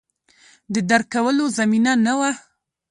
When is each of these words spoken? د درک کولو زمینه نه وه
د 0.73 0.75
درک 0.89 1.07
کولو 1.15 1.45
زمینه 1.57 1.91
نه 2.05 2.13
وه 2.19 2.31